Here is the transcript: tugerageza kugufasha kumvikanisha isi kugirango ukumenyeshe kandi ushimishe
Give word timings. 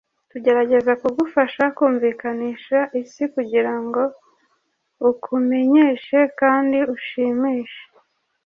tugerageza 0.31 0.91
kugufasha 1.01 1.63
kumvikanisha 1.77 2.79
isi 3.01 3.23
kugirango 3.33 4.01
ukumenyeshe 5.09 6.19
kandi 6.39 6.79
ushimishe 6.95 7.83